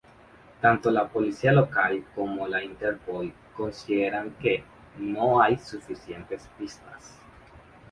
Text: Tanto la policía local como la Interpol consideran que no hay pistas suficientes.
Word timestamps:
Tanto 0.59 0.89
la 0.89 1.07
policía 1.07 1.51
local 1.51 2.03
como 2.15 2.47
la 2.47 2.63
Interpol 2.63 3.31
consideran 3.55 4.31
que 4.39 4.63
no 4.97 5.39
hay 5.39 5.57
pistas 5.57 5.81
suficientes. 5.81 6.49